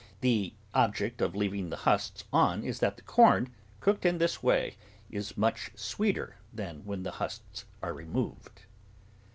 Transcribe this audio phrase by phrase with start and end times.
[0.21, 4.75] The object of leaving the husks on is that the corn, cooked in this way,
[5.11, 8.63] is much sweeter than when the husks are removed.